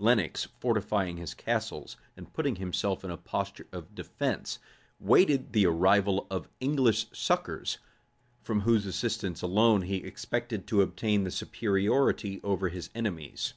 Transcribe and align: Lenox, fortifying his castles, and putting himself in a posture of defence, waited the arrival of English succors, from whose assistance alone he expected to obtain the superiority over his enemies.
Lenox, 0.00 0.48
fortifying 0.58 1.16
his 1.16 1.32
castles, 1.32 1.96
and 2.16 2.32
putting 2.32 2.56
himself 2.56 3.04
in 3.04 3.10
a 3.12 3.16
posture 3.16 3.68
of 3.70 3.94
defence, 3.94 4.58
waited 4.98 5.52
the 5.52 5.64
arrival 5.64 6.26
of 6.28 6.48
English 6.58 7.06
succors, 7.12 7.78
from 8.42 8.62
whose 8.62 8.84
assistance 8.84 9.42
alone 9.42 9.82
he 9.82 9.98
expected 9.98 10.66
to 10.66 10.82
obtain 10.82 11.22
the 11.22 11.30
superiority 11.30 12.40
over 12.42 12.68
his 12.68 12.90
enemies. 12.96 13.54